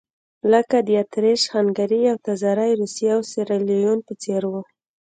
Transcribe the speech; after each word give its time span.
لکه 0.51 0.77
د 0.87 0.89
اتریش-هنګري 1.03 2.01
او 2.11 2.17
تزاري 2.25 2.71
روسیې 2.81 3.09
او 3.15 3.21
سیریلیون 3.31 3.99
په 4.07 4.13
څېر 4.23 4.43
وو. 4.51 4.61